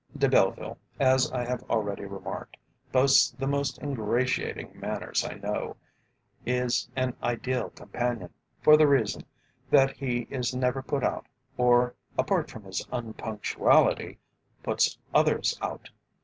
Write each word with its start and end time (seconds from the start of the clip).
De 0.17 0.27
Belleville, 0.27 0.79
as 0.99 1.31
I 1.31 1.45
have 1.45 1.61
already 1.69 2.05
remarked, 2.05 2.57
boasts 2.91 3.29
the 3.37 3.45
most 3.45 3.77
ingratiating 3.83 4.71
manners 4.79 5.23
I 5.23 5.35
know; 5.35 5.77
is 6.43 6.89
an 6.95 7.15
ideal 7.21 7.69
companion, 7.69 8.33
for 8.63 8.77
the 8.77 8.87
reason 8.87 9.25
that 9.69 9.95
he 9.97 10.21
is 10.31 10.55
never 10.55 10.81
put 10.81 11.03
out 11.03 11.27
or, 11.55 11.93
apart 12.17 12.49
from 12.49 12.63
his 12.63 12.83
unpunctuality, 12.91 14.17
puts 14.63 14.97
others 15.13 15.55
out. 15.61 15.91